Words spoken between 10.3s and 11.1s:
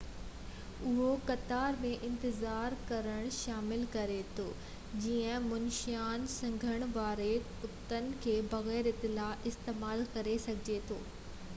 سگهجي ٿو